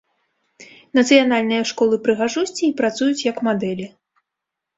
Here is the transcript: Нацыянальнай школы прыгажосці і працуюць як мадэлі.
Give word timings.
Нацыянальнай 0.99 1.61
школы 1.73 1.99
прыгажосці 2.07 2.63
і 2.69 2.71
працуюць 2.81 3.25
як 3.31 3.37
мадэлі. 3.51 3.87